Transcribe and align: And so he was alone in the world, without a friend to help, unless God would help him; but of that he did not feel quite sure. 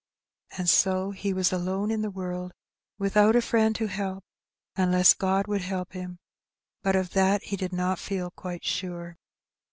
And 0.57 0.67
so 0.67 1.11
he 1.11 1.31
was 1.31 1.53
alone 1.53 1.91
in 1.91 2.01
the 2.01 2.09
world, 2.09 2.53
without 2.97 3.35
a 3.35 3.39
friend 3.43 3.75
to 3.75 3.85
help, 3.85 4.23
unless 4.75 5.13
God 5.13 5.45
would 5.45 5.61
help 5.61 5.93
him; 5.93 6.17
but 6.81 6.95
of 6.95 7.11
that 7.11 7.43
he 7.43 7.55
did 7.55 7.71
not 7.71 7.99
feel 7.99 8.31
quite 8.31 8.65
sure. 8.65 9.15